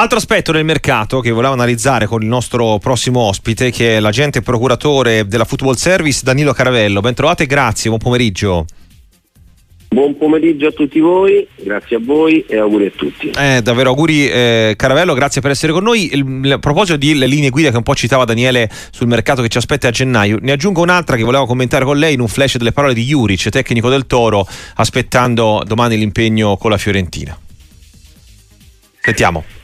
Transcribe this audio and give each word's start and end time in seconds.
Altro 0.00 0.16
aspetto 0.16 0.50
del 0.50 0.64
mercato 0.64 1.20
che 1.20 1.30
volevo 1.30 1.52
analizzare 1.52 2.06
con 2.06 2.22
il 2.22 2.26
nostro 2.26 2.78
prossimo 2.78 3.20
ospite, 3.20 3.70
che 3.70 3.98
è 3.98 4.00
l'agente 4.00 4.40
procuratore 4.40 5.26
della 5.26 5.44
Football 5.44 5.74
Service, 5.74 6.22
Danilo 6.24 6.54
Caravello. 6.54 7.02
Ben 7.02 7.12
trovate, 7.12 7.44
grazie, 7.44 7.90
buon 7.90 8.00
pomeriggio. 8.00 8.64
Buon 9.90 10.16
pomeriggio 10.16 10.68
a 10.68 10.70
tutti 10.70 11.00
voi, 11.00 11.46
grazie 11.62 11.96
a 11.96 12.00
voi 12.02 12.42
e 12.48 12.56
auguri 12.56 12.86
a 12.86 12.90
tutti. 12.96 13.28
Eh, 13.28 13.60
davvero 13.62 13.90
auguri 13.90 14.26
eh, 14.30 14.72
Caravello, 14.74 15.12
grazie 15.12 15.42
per 15.42 15.50
essere 15.50 15.70
con 15.70 15.82
noi. 15.82 16.14
Il, 16.14 16.50
a 16.50 16.58
proposito 16.58 16.96
delle 16.96 17.26
linee 17.26 17.50
guida 17.50 17.70
che 17.70 17.76
un 17.76 17.82
po' 17.82 17.94
citava 17.94 18.24
Daniele 18.24 18.70
sul 18.90 19.06
mercato 19.06 19.42
che 19.42 19.48
ci 19.48 19.58
aspetta 19.58 19.88
a 19.88 19.90
gennaio, 19.90 20.38
ne 20.40 20.52
aggiungo 20.52 20.80
un'altra 20.80 21.16
che 21.16 21.24
volevo 21.24 21.44
commentare 21.44 21.84
con 21.84 21.98
lei 21.98 22.14
in 22.14 22.20
un 22.20 22.28
flash 22.28 22.56
delle 22.56 22.72
parole 22.72 22.94
di 22.94 23.04
Juric, 23.04 23.50
tecnico 23.50 23.90
del 23.90 24.06
Toro, 24.06 24.48
aspettando 24.76 25.62
domani 25.66 25.98
l'impegno 25.98 26.56
con 26.56 26.70
la 26.70 26.78
Fiorentina. 26.78 27.38
Sentiamo. 28.98 29.59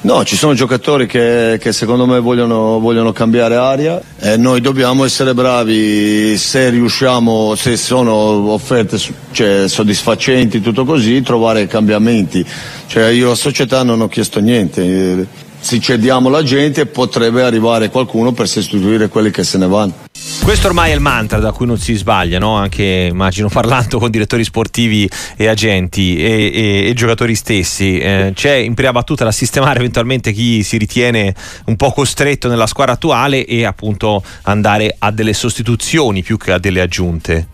No, 0.00 0.24
ci 0.24 0.36
sono 0.36 0.54
giocatori 0.54 1.06
che, 1.06 1.58
che 1.60 1.72
secondo 1.72 2.06
me 2.06 2.20
vogliono, 2.20 2.78
vogliono, 2.78 3.12
cambiare 3.12 3.56
aria 3.56 4.00
e 4.20 4.36
noi 4.36 4.60
dobbiamo 4.60 5.04
essere 5.04 5.34
bravi 5.34 6.36
se 6.38 6.70
riusciamo, 6.70 7.56
se 7.56 7.76
sono 7.76 8.12
offerte 8.12 8.96
cioè, 9.32 9.68
soddisfacenti, 9.68 10.60
tutto 10.60 10.84
così, 10.84 11.20
trovare 11.22 11.66
cambiamenti. 11.66 12.46
Cioè, 12.86 13.08
io 13.08 13.26
alla 13.26 13.34
società 13.34 13.82
non 13.82 14.00
ho 14.00 14.06
chiesto 14.06 14.38
niente, 14.38 15.26
se 15.58 15.80
cediamo 15.80 16.28
la 16.28 16.44
gente 16.44 16.86
potrebbe 16.86 17.42
arrivare 17.42 17.90
qualcuno 17.90 18.30
per 18.30 18.46
sostituire 18.46 19.08
quelli 19.08 19.32
che 19.32 19.42
se 19.42 19.58
ne 19.58 19.66
vanno. 19.66 20.07
Questo 20.42 20.68
ormai 20.68 20.92
è 20.92 20.94
il 20.94 21.00
mantra 21.00 21.38
da 21.38 21.52
cui 21.52 21.66
non 21.66 21.76
si 21.76 21.94
sbaglia, 21.94 22.38
no? 22.38 22.54
anche 22.54 23.08
immagino 23.10 23.48
parlando 23.48 23.98
con 23.98 24.10
direttori 24.10 24.44
sportivi 24.44 25.08
e 25.36 25.46
agenti 25.46 26.16
e, 26.16 26.50
e, 26.52 26.88
e 26.88 26.92
giocatori 26.94 27.34
stessi. 27.34 27.98
Eh, 27.98 28.32
c'è 28.34 28.54
in 28.54 28.74
prima 28.74 28.92
battuta 28.92 29.24
da 29.24 29.32
sistemare 29.32 29.78
eventualmente 29.78 30.32
chi 30.32 30.62
si 30.62 30.78
ritiene 30.78 31.34
un 31.66 31.76
po' 31.76 31.92
costretto 31.92 32.48
nella 32.48 32.66
squadra 32.66 32.94
attuale 32.94 33.44
e 33.44 33.64
appunto 33.64 34.22
andare 34.42 34.96
a 34.98 35.10
delle 35.10 35.34
sostituzioni 35.34 36.22
più 36.22 36.38
che 36.38 36.52
a 36.52 36.58
delle 36.58 36.80
aggiunte. 36.80 37.48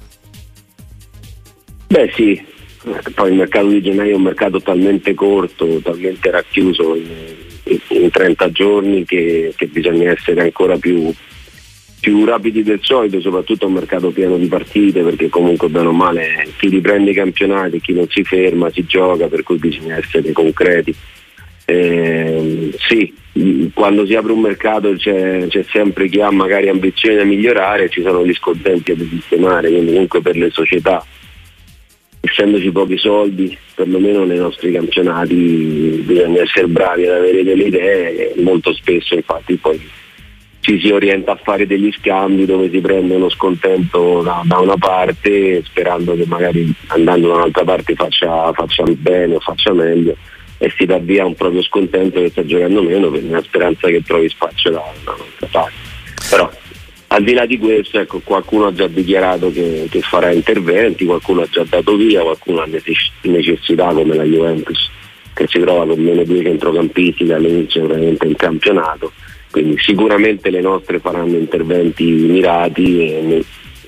Beh 1.88 2.12
sì, 2.14 2.40
poi 3.14 3.30
il 3.30 3.36
mercato 3.36 3.68
di 3.68 3.82
gennaio 3.82 4.12
è 4.12 4.16
un 4.16 4.22
mercato 4.22 4.60
talmente 4.60 5.14
corto, 5.14 5.80
talmente 5.82 6.30
racchiuso 6.30 6.94
in, 6.94 7.78
in 7.88 8.10
30 8.10 8.50
giorni 8.50 9.04
che, 9.04 9.52
che 9.56 9.66
bisogna 9.66 10.10
essere 10.10 10.42
ancora 10.42 10.76
più 10.76 11.12
più 12.04 12.22
rapidi 12.26 12.62
del 12.62 12.80
solito, 12.82 13.18
soprattutto 13.18 13.64
a 13.64 13.68
un 13.68 13.74
mercato 13.74 14.10
pieno 14.10 14.36
di 14.36 14.46
partite, 14.46 15.00
perché 15.00 15.30
comunque 15.30 15.70
bene 15.70 15.86
o 15.86 15.92
male 15.92 16.46
chi 16.58 16.68
riprende 16.68 17.12
i 17.12 17.14
campionati, 17.14 17.80
chi 17.80 17.94
non 17.94 18.06
si 18.10 18.22
ferma, 18.22 18.68
si 18.68 18.84
gioca, 18.84 19.26
per 19.28 19.42
cui 19.42 19.56
bisogna 19.56 19.96
essere 19.96 20.30
concreti. 20.32 20.94
Eh, 21.64 22.76
sì, 22.76 23.10
quando 23.72 24.04
si 24.04 24.14
apre 24.14 24.32
un 24.32 24.40
mercato 24.40 24.92
c'è, 24.92 25.46
c'è, 25.48 25.64
sempre 25.70 26.10
chi 26.10 26.20
ha 26.20 26.30
magari 26.30 26.68
ambizioni 26.68 27.16
da 27.16 27.24
migliorare, 27.24 27.88
ci 27.88 28.02
sono 28.02 28.22
gli 28.22 28.34
scontenti 28.34 28.94
da 28.94 29.04
sistemare, 29.08 29.70
quindi 29.70 29.92
comunque 29.92 30.20
per 30.20 30.36
le 30.36 30.50
società, 30.50 31.02
essendoci 32.20 32.70
pochi 32.70 32.98
soldi, 32.98 33.56
perlomeno 33.74 34.24
nei 34.24 34.36
nostri 34.36 34.72
campionati 34.72 36.02
bisogna 36.04 36.42
essere 36.42 36.66
bravi 36.66 37.06
ad 37.06 37.14
avere 37.16 37.42
delle 37.42 37.64
idee, 37.64 38.34
molto 38.42 38.74
spesso 38.74 39.14
infatti 39.14 39.56
poi 39.56 40.02
ci 40.64 40.80
si 40.80 40.90
orienta 40.90 41.32
a 41.32 41.36
fare 41.42 41.66
degli 41.66 41.92
scambi 41.92 42.46
dove 42.46 42.70
si 42.70 42.80
prende 42.80 43.16
uno 43.16 43.28
scontento 43.28 44.22
da, 44.22 44.40
da 44.46 44.60
una 44.60 44.78
parte 44.78 45.62
sperando 45.62 46.16
che 46.16 46.24
magari 46.26 46.72
andando 46.86 47.28
da 47.28 47.34
un'altra 47.34 47.64
parte 47.64 47.94
faccia, 47.94 48.50
faccia 48.54 48.82
bene 48.84 49.34
o 49.34 49.40
faccia 49.40 49.74
meglio 49.74 50.16
e 50.56 50.72
si 50.74 50.86
dà 50.86 50.96
via 50.96 51.26
un 51.26 51.34
proprio 51.34 51.62
scontento 51.62 52.18
che 52.18 52.30
sta 52.30 52.46
giocando 52.46 52.82
meno 52.82 53.10
per 53.10 53.22
una 53.24 53.42
speranza 53.42 53.88
che 53.88 54.02
trovi 54.02 54.26
spazio 54.30 54.70
da, 54.70 54.82
un'altra 55.04 55.48
parte. 55.50 55.74
Però 56.30 56.50
al 57.08 57.22
di 57.22 57.34
là 57.34 57.44
di 57.44 57.58
questo 57.58 57.98
ecco, 57.98 58.22
qualcuno 58.24 58.68
ha 58.68 58.72
già 58.72 58.86
dichiarato 58.86 59.52
che, 59.52 59.86
che, 59.90 60.00
farà 60.00 60.30
interventi, 60.30 61.04
qualcuno 61.04 61.42
ha 61.42 61.48
già 61.50 61.62
dato 61.68 61.94
via, 61.94 62.22
qualcuno 62.22 62.62
ha 62.62 62.68
necessità 63.20 63.92
come 63.92 64.14
la 64.14 64.24
Juventus 64.24 64.90
che 65.34 65.46
si 65.46 65.58
trova 65.58 65.84
con 65.86 66.00
meno 66.00 66.24
due 66.24 66.42
centrocampisti 66.42 67.26
dall'inizio 67.26 67.86
veramente 67.86 68.26
in 68.26 68.36
campionato 68.36 69.12
quindi 69.54 69.76
sicuramente 69.78 70.50
le 70.50 70.60
nostre 70.60 70.98
faranno 70.98 71.36
interventi 71.36 72.02
mirati 72.10 73.44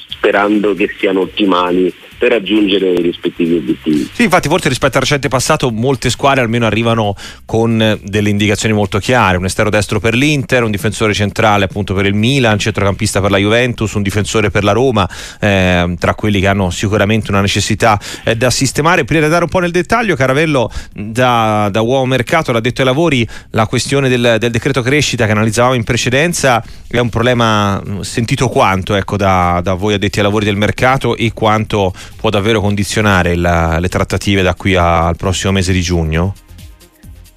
sperando 0.06 0.75
che 0.75 0.94
siano 0.97 1.22
ottimali 1.22 1.93
per 2.19 2.31
raggiungere 2.31 2.93
i 2.93 3.03
rispettivi 3.03 3.56
obiettivi. 3.56 4.09
Sì, 4.12 4.25
infatti 4.25 4.49
forse 4.49 4.69
rispetto 4.69 4.97
al 4.97 5.03
recente 5.03 5.28
passato 5.28 5.71
molte 5.71 6.10
squadre 6.10 6.43
almeno 6.43 6.66
arrivano 6.66 7.15
con 7.44 7.99
delle 8.03 8.28
indicazioni 8.28 8.75
molto 8.75 8.99
chiare, 8.99 9.37
un 9.37 9.44
esterno 9.44 9.71
destro 9.71 10.00
per 10.00 10.15
l'Inter, 10.15 10.62
un 10.62 10.71
difensore 10.71 11.15
centrale 11.15 11.65
appunto 11.65 11.94
per 11.94 12.06
il 12.06 12.15
Milan, 12.15 12.59
centrocampista 12.59 13.21
per 13.21 13.31
la 13.31 13.38
Juventus, 13.38 13.93
un 13.93 14.03
difensore 14.03 14.50
per 14.50 14.65
la 14.65 14.72
Roma, 14.72 15.09
eh, 15.41 15.94
tra 15.99 16.15
quelli 16.15 16.41
che 16.41 16.47
hanno 16.47 16.71
sicuramente 16.71 17.31
una 17.31 17.41
necessità 17.41 17.99
eh, 18.25 18.37
da 18.37 18.50
sistemare. 18.50 19.04
Prima 19.04 19.21
di 19.21 19.27
andare 19.27 19.44
un 19.44 19.50
po' 19.50 19.59
nel 19.59 19.71
dettaglio, 19.71 20.16
Caravello 20.16 20.71
da, 20.93 21.69
da 21.71 21.81
uomo 21.81 22.06
mercato 22.06 22.53
l'ha 22.53 22.60
detto 22.60 22.81
ai 22.81 22.87
lavori, 22.87 23.27
la 23.50 23.66
questione 23.66 24.09
del, 24.09 24.37
del, 24.38 24.50
decreto 24.50 24.83
crescita 24.83 25.27
che 25.27 25.33
analizzavamo 25.33 25.75
in 25.75 25.84
precedenza 25.84 26.62
è 26.88 26.98
un 26.98 27.09
problema 27.09 27.81
mm, 27.81 28.00
sentito 28.00 28.48
quanto 28.48 28.94
ecco, 28.94 29.16
da, 29.16 29.60
da 29.62 29.75
voi 29.75 29.94
addetti 29.94 30.19
ai 30.19 30.25
lavori 30.25 30.44
del 30.44 30.56
mercato 30.56 31.16
e 31.16 31.33
quanto 31.33 31.93
può 32.17 32.31
davvero 32.31 32.61
condizionare 32.61 33.34
la, 33.34 33.78
le 33.78 33.89
trattative 33.89 34.43
da 34.43 34.55
qui 34.55 34.75
a, 34.75 35.06
al 35.06 35.17
prossimo 35.17 35.53
mese 35.53 35.72
di 35.72 35.81
giugno? 35.81 36.34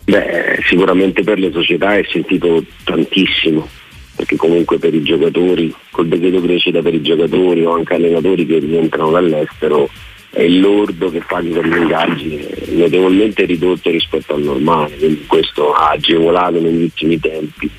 Beh, 0.06 0.60
sicuramente 0.68 1.24
per 1.24 1.40
le 1.40 1.52
società 1.52 1.96
è 1.96 2.04
sentito 2.10 2.64
tantissimo, 2.84 3.68
perché 4.16 4.36
comunque 4.36 4.80
per 4.80 4.94
i 4.94 5.04
giocatori, 5.04 5.74
col 5.92 6.08
decreto 6.08 6.42
crescita 6.42 6.82
per 6.82 6.94
i 6.94 7.02
giocatori 7.02 7.64
o 7.64 7.74
anche 7.74 7.94
allenatori 7.94 8.46
che 8.46 8.60
rientrano 8.60 9.12
dall'estero, 9.12 9.90
è 10.32 10.42
il 10.42 10.60
lordo 10.60 11.10
che 11.10 11.22
fa 11.22 11.42
gli 11.42 11.56
ingaggi 11.56 12.48
notevolmente 12.76 13.46
ridotto 13.46 13.90
rispetto 13.90 14.36
al 14.36 14.42
normale, 14.42 14.96
quindi 14.98 15.26
questo 15.26 15.74
ha 15.74 15.90
agevolato 15.90 16.60
negli 16.60 16.84
ultimi 16.84 17.20
tempi 17.20 17.70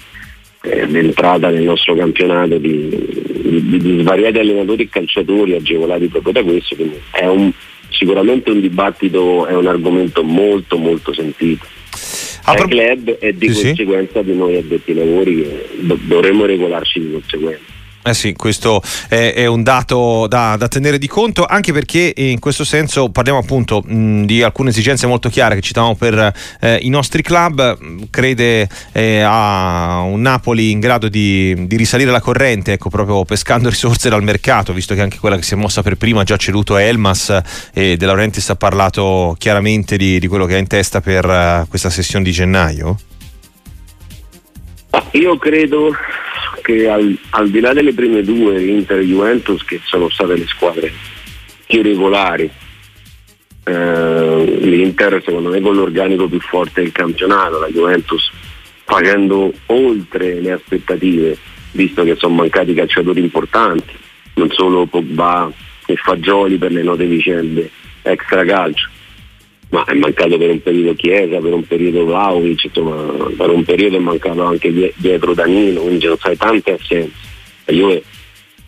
eh, 0.62 0.86
l'entrata 0.86 1.48
nel 1.48 1.62
nostro 1.62 1.94
campionato 1.94 2.58
di, 2.58 2.88
di, 2.88 3.78
di, 3.78 4.00
svariati 4.00 4.38
allenatori 4.38 4.84
e 4.84 4.88
calciatori 4.88 5.54
agevolati 5.54 6.08
proprio 6.08 6.32
da 6.32 6.42
questo, 6.42 6.76
quindi 6.76 7.00
è 7.10 7.26
un, 7.26 7.50
sicuramente 7.88 8.50
un 8.50 8.60
dibattito, 8.60 9.46
è 9.46 9.54
un 9.54 9.66
argomento 9.66 10.22
molto 10.22 10.76
molto 10.76 11.12
sentito. 11.12 11.66
Al 12.44 12.56
pro- 12.56 12.68
club 12.68 13.16
e 13.20 13.36
di 13.36 13.52
sì, 13.52 13.64
conseguenza 13.64 14.20
sì. 14.20 14.26
di 14.26 14.36
noi 14.36 14.56
addetti 14.56 14.90
ai 14.90 14.96
lavori 14.96 15.42
che 15.42 15.68
do- 15.80 15.98
dovremmo 16.02 16.44
regolarci 16.44 17.00
di 17.00 17.12
conseguenza. 17.12 17.78
Eh 18.02 18.14
sì, 18.14 18.32
questo 18.32 18.82
è, 19.08 19.34
è 19.34 19.44
un 19.44 19.62
dato 19.62 20.26
da, 20.26 20.56
da, 20.56 20.68
tenere 20.68 20.96
di 20.96 21.06
conto, 21.06 21.44
anche 21.44 21.70
perché 21.70 22.14
in 22.16 22.38
questo 22.38 22.64
senso 22.64 23.10
parliamo 23.10 23.38
appunto 23.38 23.82
mh, 23.84 24.24
di 24.24 24.42
alcune 24.42 24.70
esigenze 24.70 25.06
molto 25.06 25.28
chiare 25.28 25.54
che 25.54 25.60
citavamo 25.60 25.96
per 25.96 26.32
eh, 26.60 26.78
i 26.80 26.88
nostri 26.88 27.20
club. 27.20 28.08
Crede 28.08 28.66
eh, 28.92 29.20
a 29.20 30.00
un 30.00 30.22
Napoli 30.22 30.70
in 30.70 30.80
grado 30.80 31.08
di, 31.08 31.66
di, 31.66 31.76
risalire 31.76 32.10
la 32.10 32.22
corrente, 32.22 32.72
ecco, 32.72 32.88
proprio 32.88 33.22
pescando 33.26 33.68
risorse 33.70 34.08
dal 34.08 34.22
mercato, 34.22 34.72
visto 34.72 34.94
che 34.94 35.02
anche 35.02 35.18
quella 35.18 35.36
che 35.36 35.42
si 35.42 35.52
è 35.52 35.56
mossa 35.58 35.82
per 35.82 35.96
prima 35.96 36.22
ha 36.22 36.24
già 36.24 36.38
ceduto 36.38 36.76
a 36.76 36.80
Elmas 36.80 37.38
e 37.74 37.98
De 37.98 38.06
Laurentiis 38.06 38.48
ha 38.48 38.56
parlato 38.56 39.36
chiaramente 39.38 39.98
di, 39.98 40.18
di 40.18 40.26
quello 40.26 40.46
che 40.46 40.54
ha 40.54 40.58
in 40.58 40.68
testa 40.68 41.02
per 41.02 41.26
uh, 41.26 41.68
questa 41.68 41.90
sessione 41.90 42.24
di 42.24 42.30
gennaio? 42.30 42.96
Io 45.12 45.36
credo 45.38 45.94
che 46.70 46.88
al, 46.88 47.16
al, 47.30 47.50
di 47.50 47.60
là 47.60 47.72
delle 47.72 47.92
prime 47.92 48.22
due, 48.22 48.62
Inter 48.62 48.98
e 48.98 49.04
Juventus, 49.04 49.64
che 49.64 49.80
sono 49.84 50.08
state 50.08 50.36
le 50.36 50.46
squadre 50.46 50.92
più 51.66 51.82
regolari, 51.82 52.50
eh, 53.64 54.58
l'Inter 54.60 55.22
secondo 55.24 55.50
me 55.50 55.60
con 55.60 55.74
l'organico 55.74 56.28
più 56.28 56.40
forte 56.40 56.82
del 56.82 56.92
campionato, 56.92 57.58
la 57.58 57.68
Juventus 57.68 58.30
facendo 58.84 59.52
oltre 59.66 60.40
le 60.40 60.52
aspettative, 60.52 61.36
visto 61.72 62.02
che 62.02 62.16
sono 62.16 62.34
mancati 62.34 62.74
calciatori 62.74 63.20
importanti, 63.20 63.94
non 64.34 64.50
solo 64.50 64.86
Pogba 64.86 65.50
e 65.86 65.96
Fagioli 65.96 66.56
per 66.56 66.72
le 66.72 66.82
note 66.82 67.04
vicende 67.06 67.70
extra 68.02 68.44
calcio 68.44 68.88
ma 69.70 69.84
è 69.84 69.94
mancato 69.94 70.36
per 70.36 70.50
un 70.50 70.62
periodo 70.62 70.94
Chiesa, 70.94 71.38
per 71.38 71.52
un 71.52 71.66
periodo 71.66 72.04
Vlaovic, 72.04 72.64
insomma, 72.64 73.30
per 73.36 73.50
un 73.50 73.64
periodo 73.64 73.96
è 73.96 74.00
mancato 74.00 74.42
anche 74.44 74.92
dietro 74.96 75.32
Danilo, 75.32 75.82
quindi 75.82 76.06
non 76.06 76.18
sai 76.18 76.36
tante 76.36 76.72
assenze. 76.72 77.28
La 77.66 77.72
Juve 77.72 78.02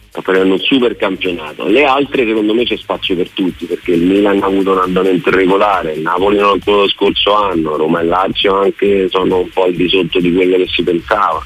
sta 0.09 0.21
facendo 0.21 0.55
un 0.55 0.61
super 0.61 0.95
campionato. 0.97 1.67
Le 1.67 1.85
altre 1.85 2.25
secondo 2.25 2.55
me 2.55 2.65
c'è 2.65 2.77
spazio 2.77 3.17
per 3.17 3.31
tutti, 3.31 3.65
perché 3.65 3.93
il 3.93 4.03
Milan 4.03 4.43
ha 4.43 4.47
avuto 4.47 4.73
un 4.73 4.79
andamento 4.79 5.31
irregolare, 5.31 5.95
il 5.95 6.03
Napoli 6.03 6.37
non 6.37 6.51
ancora 6.51 6.83
lo 6.83 6.89
scorso 6.89 7.35
anno, 7.35 7.77
Roma 7.77 8.01
e 8.01 8.05
Lazio 8.05 8.61
anche 8.61 9.09
sono 9.09 9.41
un 9.41 9.49
po' 9.49 9.65
al 9.65 9.73
di 9.73 9.89
sotto 9.89 10.21
di 10.21 10.33
quello 10.33 10.57
che 10.57 10.69
si 10.69 10.83
pensava. 10.85 11.45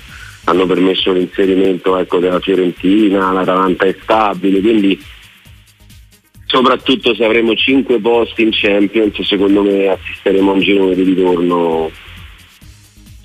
Hanno 0.49 0.67
permesso 0.67 1.12
l'inserimento 1.12 1.97
ecco, 1.97 2.19
della 2.19 2.41
Fiorentina, 2.41 3.32
l'Atalanta 3.32 3.87
è 3.87 3.97
stabile, 4.00 4.61
quindi 4.61 5.00
soprattutto 6.47 7.15
se 7.15 7.25
avremo 7.25 7.55
5 7.55 8.01
posti 8.01 8.43
in 8.43 8.51
Champions 8.53 9.21
secondo 9.23 9.63
me 9.63 9.89
assisteremo 9.89 10.51
a 10.51 10.55
un 10.55 10.61
girone 10.61 10.95
di 10.95 11.03
ritorno 11.03 11.91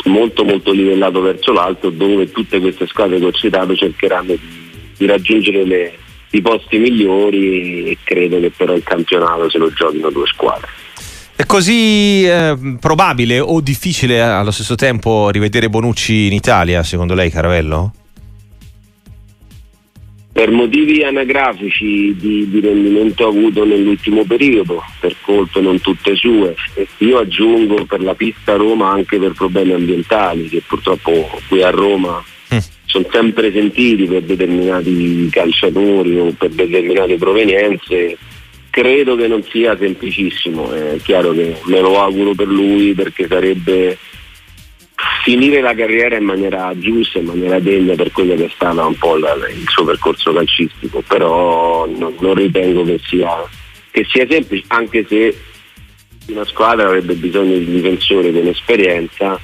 molto 0.05 0.43
molto 0.43 0.71
livellato 0.71 1.21
verso 1.21 1.53
l'alto 1.53 1.91
dove 1.91 2.31
tutte 2.31 2.59
queste 2.59 2.87
squadre 2.87 3.19
che 3.19 3.25
ho 3.25 3.31
citato 3.31 3.75
cercheranno 3.75 4.35
di, 4.97 5.05
raggiungere 5.05 5.63
le, 5.63 5.97
i 6.31 6.41
posti 6.41 6.77
migliori 6.77 7.89
e 7.89 7.97
credo 8.03 8.39
che 8.39 8.51
però 8.51 8.73
il 8.73 8.83
campionato 8.83 9.49
se 9.49 9.57
lo 9.57 9.71
giochino 9.71 10.09
due 10.09 10.27
squadre. 10.27 10.67
È 11.35 11.45
così 11.45 12.23
eh, 12.25 12.77
probabile 12.79 13.39
o 13.39 13.61
difficile 13.61 14.21
allo 14.21 14.51
stesso 14.51 14.75
tempo 14.75 15.29
rivedere 15.29 15.69
Bonucci 15.69 16.27
in 16.27 16.33
Italia, 16.33 16.83
secondo 16.83 17.15
lei, 17.15 17.31
Caravello? 17.31 17.93
Per 20.31 20.49
motivi 20.49 21.03
anagrafici 21.03 22.15
di, 22.15 22.49
di, 22.49 22.59
rendimento 22.61 23.27
avuto 23.27 23.65
nell'ultimo 23.65 24.23
periodo, 24.23 24.81
per 24.99 25.15
colpe 25.21 25.59
non 25.59 25.81
tutte 25.81 26.15
sue. 26.15 26.55
Io 26.99 27.17
aggiungo 27.17 27.85
per 27.85 28.01
la 28.01 28.15
pista 28.15 28.55
Roma 28.55 28.91
anche 28.91 29.19
per 29.19 29.33
problemi 29.33 29.73
ambientali 29.73 30.47
che 30.47 30.63
purtroppo 30.65 31.29
qui 31.49 31.61
a 31.61 31.69
Roma 31.69 32.23
mm. 32.53 32.57
sono 32.85 33.05
sempre 33.11 33.51
sentiti 33.51 34.05
per 34.05 34.21
determinati 34.21 35.27
calciatori 35.29 36.17
o 36.17 36.31
per 36.37 36.49
determinate 36.51 37.17
provenienze. 37.17 38.17
Credo 38.69 39.17
che 39.17 39.27
non 39.27 39.43
sia 39.43 39.77
semplicissimo, 39.77 40.71
è 40.71 40.95
chiaro 41.03 41.33
che 41.33 41.57
me 41.65 41.81
lo 41.81 41.99
auguro 41.99 42.33
per 42.33 42.47
lui 42.47 42.93
perché 42.93 43.27
sarebbe 43.27 43.97
finire 45.23 45.61
la 45.61 45.73
carriera 45.73 46.17
in 46.17 46.23
maniera 46.23 46.71
giusta, 46.75 47.19
in 47.19 47.25
maniera 47.25 47.59
degna 47.59 47.95
per 47.95 48.11
quello 48.11 48.35
che 48.35 48.45
è 48.45 48.51
stato 48.53 48.85
un 48.85 48.95
po' 48.95 49.17
la, 49.17 49.33
il 49.49 49.67
suo 49.67 49.83
percorso 49.85 50.33
calcistico, 50.33 51.01
però 51.07 51.87
non, 51.87 52.15
non 52.19 52.33
ritengo 52.33 52.83
che 52.83 52.99
sia, 53.03 53.29
che 53.91 54.05
sia, 54.09 54.25
semplice, 54.29 54.65
anche 54.67 55.05
se 55.07 55.37
una 56.27 56.45
squadra 56.45 56.87
avrebbe 56.87 57.13
bisogno 57.13 57.57
di 57.57 57.65
difensori 57.65 58.31
con 58.31 58.47
esperienza. 58.47 59.39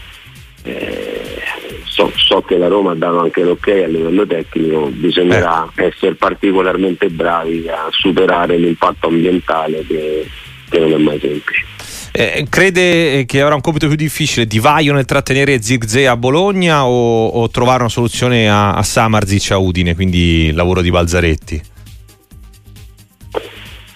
Eh, 0.63 1.41
so, 1.83 2.11
so, 2.15 2.41
che 2.41 2.57
la 2.57 2.67
Roma 2.67 2.91
ha 2.91 2.95
dato 2.95 3.19
anche 3.19 3.41
l'ok 3.43 3.67
a 3.67 3.87
livello 3.87 4.25
tecnico, 4.25 4.87
bisognerà 4.87 5.69
eh. 5.75 5.85
essere 5.85 6.15
particolarmente 6.15 7.09
bravi 7.09 7.67
a 7.69 7.87
superare 7.91 8.57
l'impatto 8.57 9.07
ambientale 9.07 9.85
che, 9.85 10.27
che 10.69 10.79
non 10.79 10.91
è 10.91 10.97
mai 10.97 11.19
semplice. 11.19 11.76
Eh, 12.11 12.45
crede 12.49 13.25
che 13.25 13.41
avrà 13.41 13.55
un 13.55 13.61
compito 13.61 13.87
più 13.87 13.95
difficile 13.95 14.45
Di 14.45 14.59
Vaio 14.59 14.93
nel 14.93 15.05
trattenere 15.05 15.61
Zirze 15.61 16.07
a 16.07 16.17
Bologna 16.17 16.85
o, 16.85 17.27
o, 17.27 17.49
trovare 17.49 17.81
una 17.81 17.89
soluzione 17.89 18.49
a, 18.49 18.73
a 18.73 18.83
Samarzic 18.83 19.51
a 19.51 19.57
Udine, 19.57 19.93
quindi 19.93 20.45
il 20.45 20.55
lavoro 20.55 20.81
di 20.81 20.89
Balzaretti? 20.89 21.61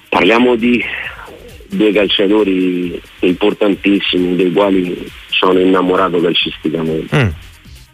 Parliamo 0.09 0.55
di 0.55 0.83
due 1.69 1.91
calciatori 1.91 3.01
importantissimi 3.19 4.35
dei 4.35 4.51
quali 4.51 5.09
sono 5.29 5.59
innamorato 5.59 6.19
calcisticamente. 6.19 7.15
Mm. 7.15 7.29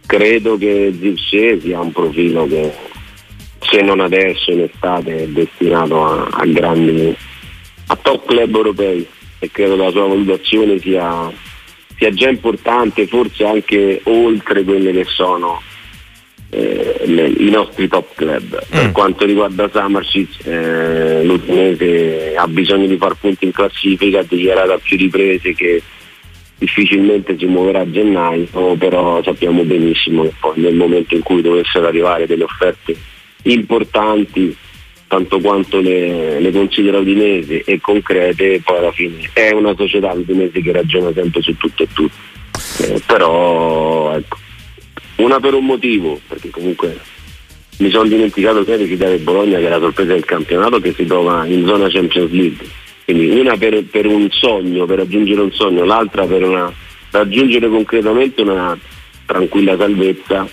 Credo 0.06 0.58
che 0.58 0.96
Zirce 1.00 1.62
sia 1.62 1.80
un 1.80 1.92
profilo 1.92 2.48
che 2.48 2.74
se 3.60 3.82
non 3.82 4.00
adesso 4.00 4.52
in 4.52 4.62
estate 4.62 5.24
è 5.24 5.28
destinato 5.28 6.06
a, 6.06 6.28
a 6.32 6.46
grandi 6.46 7.16
a 7.90 7.96
top 7.96 8.26
club 8.28 8.56
europei 8.56 9.08
e 9.40 9.50
credo 9.52 9.76
che 9.76 9.84
la 9.84 9.92
sua 9.92 10.08
valutazione 10.08 10.80
sia, 10.80 11.32
sia 11.98 12.12
già 12.12 12.30
importante, 12.30 13.08
forse 13.08 13.46
anche 13.46 14.02
oltre 14.04 14.64
quelle 14.64 14.92
che 14.92 15.06
sono 15.06 15.62
eh, 16.50 17.04
le, 17.06 17.28
i 17.28 17.50
nostri 17.50 17.88
top 17.88 18.16
club. 18.16 18.66
Mm. 18.68 18.80
Per 18.80 18.92
quanto 18.92 19.26
riguarda 19.26 19.70
Samarcic, 19.72 20.46
eh, 20.46 21.24
l'Udinese 21.24 22.36
ha 22.36 22.48
bisogno 22.48 22.88
di 22.88 22.98
far 22.98 23.16
punti 23.16 23.46
in 23.46 23.52
classifica, 23.52 24.20
ha 24.20 24.26
dichiarato 24.28 24.74
a 24.74 24.80
più 24.80 24.98
riprese 24.98 25.54
che 25.54 25.82
difficilmente 26.58 27.38
si 27.38 27.46
muoverà 27.46 27.82
a 27.82 27.92
gennaio, 27.92 28.76
però 28.78 29.22
sappiamo 29.24 29.64
benissimo 29.64 30.24
che 30.24 30.34
poi 30.40 30.60
nel 30.60 30.74
momento 30.74 31.14
in 31.14 31.22
cui 31.22 31.42
dovessero 31.42 31.86
arrivare 31.86 32.26
delle 32.26 32.44
offerte 32.44 32.96
importanti 33.44 34.56
tanto 35.08 35.40
quanto 35.40 35.80
le, 35.80 36.40
le 36.40 36.52
considera 36.52 37.00
udinesi 37.00 37.60
e 37.66 37.80
concrete, 37.80 38.62
poi 38.64 38.78
alla 38.78 38.92
fine 38.92 39.30
è 39.34 39.52
una 39.52 39.74
società 39.76 40.12
udinese 40.12 40.62
che 40.62 40.72
ragiona 40.72 41.12
sempre 41.14 41.42
su 41.42 41.56
tutto 41.58 41.84
e 41.84 41.88
tutto. 41.94 42.16
Eh, 42.82 43.02
però 43.06 44.16
ecco, 44.16 44.38
una 45.18 45.40
per 45.40 45.54
un 45.54 45.66
motivo, 45.66 46.20
perché 46.28 46.50
comunque 46.50 46.98
mi 47.78 47.90
sono 47.90 48.08
dimenticato 48.08 48.64
di 48.64 48.88
citare 48.88 49.18
Bologna 49.18 49.60
che 49.60 49.68
è 49.68 49.70
la 49.70 49.80
sorpresa 49.80 50.14
del 50.14 50.26
campionato 50.26 50.80
che 50.80 50.94
si 50.94 51.06
trova 51.06 51.46
in 51.46 51.66
zona 51.66 51.90
Champions 51.90 52.32
League. 52.32 52.66
Quindi 53.06 53.40
una 53.40 53.56
per, 53.56 53.84
per 53.86 54.06
un 54.06 54.28
sogno, 54.32 54.86
per 54.86 54.98
raggiungere 54.98 55.42
un 55.42 55.52
sogno, 55.54 55.86
l'altra 55.86 56.26
per 56.26 56.44
una, 56.44 56.72
raggiungere 57.12 57.70
concretamente 57.70 58.42
una 58.42 58.78
tranquilla 59.26 59.78
salvezza 59.78 60.48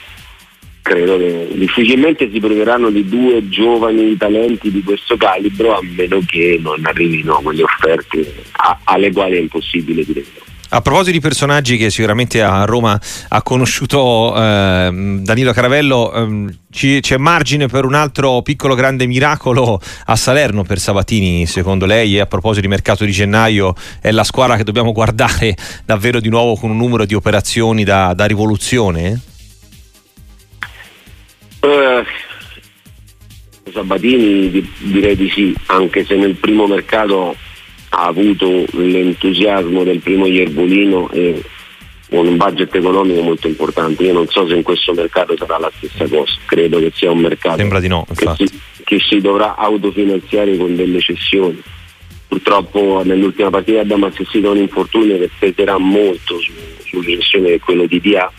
credo 0.84 1.16
che 1.16 1.48
difficilmente 1.54 2.28
si 2.30 2.38
proveranno 2.40 2.90
di 2.90 3.08
due 3.08 3.48
giovani 3.48 4.18
talenti 4.18 4.70
di 4.70 4.82
questo 4.82 5.16
calibro 5.16 5.78
a 5.78 5.80
meno 5.82 6.20
che 6.26 6.58
non 6.60 6.84
arrivino 6.84 7.40
quelle 7.42 7.62
offerte 7.62 8.34
a, 8.52 8.78
alle 8.84 9.10
quali 9.10 9.36
è 9.36 9.40
impossibile 9.40 10.04
dire 10.04 10.24
no. 10.34 10.42
A 10.68 10.82
proposito 10.82 11.12
di 11.12 11.20
personaggi 11.20 11.78
che 11.78 11.88
sicuramente 11.88 12.42
a 12.42 12.64
Roma 12.64 13.00
ha 13.28 13.42
conosciuto 13.42 14.34
eh, 14.36 15.18
Danilo 15.22 15.52
Caravello, 15.52 16.12
eh, 16.12 16.54
ci, 16.70 17.00
c'è 17.00 17.16
margine 17.16 17.66
per 17.66 17.86
un 17.86 17.94
altro 17.94 18.42
piccolo 18.42 18.74
grande 18.74 19.06
miracolo 19.06 19.80
a 20.06 20.16
Salerno 20.16 20.64
per 20.64 20.80
Sabatini, 20.80 21.46
secondo 21.46 21.86
lei? 21.86 22.16
E 22.16 22.20
a 22.20 22.26
proposito 22.26 22.60
di 22.60 22.68
mercato 22.68 23.04
di 23.06 23.12
gennaio, 23.12 23.74
è 24.02 24.10
la 24.10 24.24
squadra 24.24 24.56
che 24.56 24.64
dobbiamo 24.64 24.92
guardare 24.92 25.56
davvero 25.86 26.20
di 26.20 26.28
nuovo 26.28 26.56
con 26.56 26.70
un 26.70 26.76
numero 26.76 27.06
di 27.06 27.14
operazioni 27.14 27.84
da, 27.84 28.12
da 28.12 28.26
rivoluzione? 28.26 29.32
Eh, 31.64 32.04
Sabatini 33.72 34.70
direi 34.78 35.16
di 35.16 35.30
sì, 35.30 35.54
anche 35.66 36.04
se 36.04 36.14
nel 36.14 36.34
primo 36.34 36.66
mercato 36.66 37.34
ha 37.88 38.04
avuto 38.04 38.66
l'entusiasmo 38.72 39.82
del 39.82 40.00
primo 40.00 40.26
Ierbolino 40.26 41.10
e 41.10 41.42
un 42.10 42.36
budget 42.36 42.74
economico 42.74 43.22
molto 43.22 43.48
importante. 43.48 44.04
Io 44.04 44.12
non 44.12 44.28
so 44.28 44.46
se 44.46 44.56
in 44.56 44.62
questo 44.62 44.92
mercato 44.92 45.34
sarà 45.38 45.58
la 45.58 45.72
stessa 45.76 46.06
cosa, 46.06 46.34
credo 46.44 46.78
che 46.78 46.92
sia 46.94 47.10
un 47.10 47.20
mercato 47.20 47.56
no, 47.88 48.06
che, 48.14 48.28
si, 48.36 48.60
che, 48.84 48.98
si, 49.00 49.20
dovrà 49.20 49.56
autofinanziare 49.56 50.56
con 50.58 50.76
delle 50.76 51.00
cessioni. 51.00 51.60
Purtroppo 52.28 53.00
nell'ultima 53.04 53.48
partita 53.48 53.80
abbiamo 53.80 54.06
assistito 54.06 54.48
a 54.48 54.52
un 54.52 54.58
infortunio 54.58 55.18
che 55.18 55.30
peserà 55.38 55.78
molto 55.78 56.38
su, 56.40 56.52
sull'insieme 56.84 57.52
di 57.52 57.58
quello 57.58 57.86
di 57.86 58.00
Dia 58.00 58.30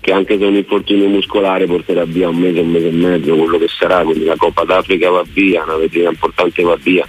che 0.00 0.12
anche 0.12 0.38
se 0.38 0.44
un 0.44 0.54
infortunio 0.54 1.08
muscolare 1.08 1.66
porterà 1.66 2.04
via 2.04 2.28
un 2.28 2.36
mese, 2.36 2.60
un 2.60 2.70
mese 2.70 2.88
e 2.88 2.92
mezzo, 2.92 3.36
quello 3.36 3.58
che 3.58 3.68
sarà, 3.68 4.02
quindi 4.02 4.24
la 4.24 4.36
Coppa 4.36 4.64
d'Africa 4.64 5.10
va 5.10 5.24
via, 5.30 5.62
una 5.62 5.76
vetrina 5.76 6.08
importante 6.08 6.62
va 6.62 6.76
via, 6.76 7.06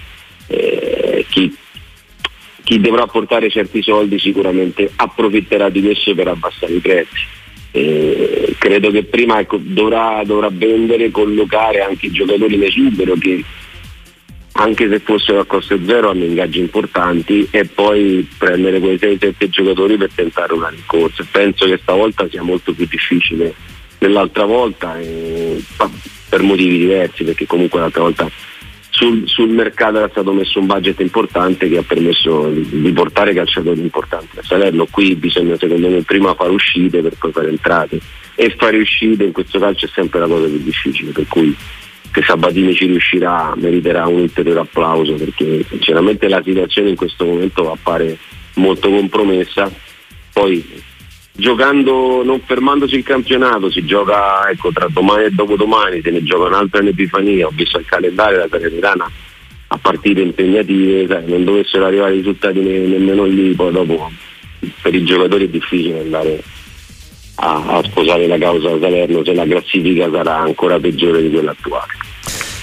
eh, 0.48 1.26
chi, 1.30 1.56
chi, 2.64 2.80
dovrà 2.82 3.08
portare 3.08 3.50
certi 3.50 3.82
soldi 3.82 4.20
sicuramente 4.20 4.92
approfitterà 4.94 5.70
di 5.70 5.82
questo 5.82 6.14
per 6.14 6.28
abbassare 6.28 6.74
i 6.74 6.80
prezzi. 6.80 7.40
Eh, 7.74 8.56
credo 8.58 8.92
che 8.92 9.04
prima 9.04 9.40
ecco, 9.40 9.58
dovrà, 9.58 10.22
dovrà 10.26 10.50
vendere, 10.52 11.10
collocare 11.10 11.80
anche 11.80 12.08
i 12.08 12.12
giocatori 12.12 12.56
in 12.56 12.64
esubero 12.64 13.16
che 13.18 13.42
anche 14.54 14.90
se 14.90 15.00
fossero 15.00 15.40
a 15.40 15.46
costo 15.46 15.80
zero 15.86 16.10
hanno 16.10 16.26
ingaggi 16.26 16.60
importanti 16.60 17.48
e 17.52 17.66
poi 17.66 18.28
prendere 18.38 18.80
quei 18.80 18.98
6-7 18.98 19.50
giocatori 19.50 19.98
per 19.98 20.12
tentare 20.14 20.54
una 20.54 20.70
rincorsa. 20.70 21.26
Penso 21.30 21.66
che 21.66 21.80
stavolta 21.82 22.28
sia 22.30 22.42
molto 22.42 22.74
più 22.74 22.86
difficile 22.90 23.54
dell'altra 23.98 24.46
volta 24.46 25.00
eh, 25.00 25.64
per 26.28 26.42
motivi 26.42 26.80
diversi 26.80 27.24
perché 27.24 27.46
comunque 27.46 27.80
l'altra 27.80 28.02
volta 28.02 28.30
sul, 28.90 29.24
sul, 29.26 29.50
mercato 29.50 29.98
era 29.98 30.10
stato 30.10 30.34
messo 30.34 30.60
un 30.60 30.66
budget 30.66 31.00
importante 31.00 31.70
che 31.70 31.78
ha 31.78 31.84
permesso 31.84 32.50
di, 32.50 32.82
di 32.82 32.92
portare 32.92 33.34
calciatori 33.34 33.80
importanti 33.80 34.38
a 34.38 34.44
Salerno. 34.44 34.86
Qui 34.90 35.16
bisogna 35.16 35.56
secondo 35.58 35.88
me 35.88 36.02
prima 36.02 36.34
fare 36.36 36.52
uscite 36.52 37.02
per 37.02 37.14
poi 37.18 37.32
fare 37.32 37.50
entrate 37.50 38.00
e 38.36 38.54
fare 38.58 38.78
uscite 38.78 39.24
in 39.24 39.32
questo 39.32 39.60
calcio 39.60 39.86
è 39.86 39.90
sempre 39.94 40.20
la 40.20 40.28
cosa 40.28 40.48
più 40.48 40.58
difficile 40.58 41.12
per 41.12 41.26
cui 41.28 41.56
che 42.12 42.22
Sabatini 42.22 42.74
ci 42.74 42.86
riuscirà 42.86 43.54
meriterà 43.56 44.06
un 44.08 44.22
ulteriore 44.22 44.60
applauso 44.60 45.14
perché 45.14 45.64
sinceramente 45.70 46.28
la 46.28 46.42
situazione 46.44 46.90
in 46.90 46.96
questo 46.96 47.26
momento 47.26 47.72
appare 47.72 48.18
molto 48.56 48.90
compromessa. 48.90 49.72
Poi 50.34 50.84
giocando 51.34 52.24
non 52.24 52.42
fermandosi 52.42 52.96
il 52.96 53.04
campionato 53.04 53.72
si 53.72 53.86
gioca 53.86 54.50
ecco, 54.50 54.72
tra 54.72 54.88
domani 54.90 55.26
e 55.26 55.32
dopodomani 55.32 56.02
se 56.02 56.12
ne 56.12 56.24
gioca 56.24 56.48
un'altra 56.48 56.82
in 56.82 56.88
Epifania. 56.88 57.48
Ho 57.48 57.52
visto 57.54 57.80
il 57.80 57.86
calendario 57.86 58.40
la 58.40 58.48
Salernitana 58.50 59.10
a 59.74 59.78
partite 59.78 60.22
impegnative 60.22 61.08
sai, 61.08 61.24
non 61.28 61.46
dovessero 61.46 61.86
arrivare 61.86 62.14
i 62.14 62.18
risultati 62.18 62.60
ne- 62.60 62.88
nemmeno 62.88 63.24
lì 63.24 63.54
poi 63.54 63.72
dopo 63.72 64.12
per 64.82 64.94
i 64.94 65.04
giocatori 65.04 65.46
è 65.46 65.48
difficile 65.48 66.02
andare 66.02 66.44
a, 67.36 67.78
a 67.78 67.84
sposare 67.84 68.28
la 68.28 68.38
causa 68.38 68.78
Salerno 68.80 69.24
se 69.24 69.34
la 69.34 69.46
classifica 69.46 70.10
sarà 70.12 70.40
ancora 70.40 70.80
peggiore 70.80 71.22
di 71.22 71.30
quella 71.30 71.52
attuale. 71.52 71.92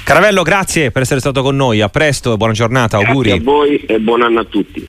Caravello, 0.05 0.43
grazie 0.43 0.91
per 0.91 1.03
essere 1.03 1.21
stato 1.21 1.43
con 1.43 1.55
noi, 1.55 1.81
a 1.81 1.89
presto 1.89 2.33
e 2.33 2.37
buona 2.37 2.55
giornata, 2.55 2.97
grazie 2.97 3.13
auguri. 3.13 3.31
a 3.31 3.41
voi 3.43 3.77
e 3.87 3.99
buon 3.99 4.23
anno 4.23 4.41
a 4.41 4.45
tutti. 4.45 4.87